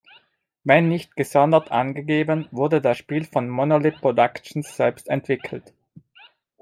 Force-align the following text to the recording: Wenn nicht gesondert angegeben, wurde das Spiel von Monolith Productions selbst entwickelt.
Wenn 0.63 0.89
nicht 0.89 1.15
gesondert 1.15 1.69
angegeben, 1.69 2.47
wurde 2.49 2.81
das 2.81 2.97
Spiel 2.97 3.23
von 3.23 3.47
Monolith 3.47 4.01
Productions 4.01 4.75
selbst 4.75 5.07
entwickelt. 5.07 5.75